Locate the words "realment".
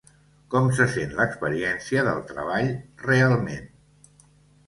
3.09-3.71